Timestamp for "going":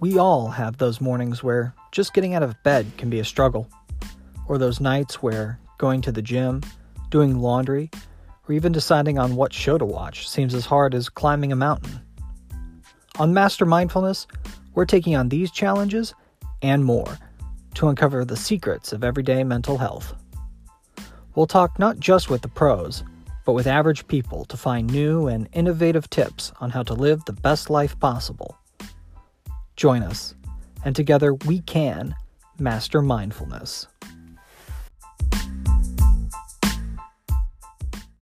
5.76-6.00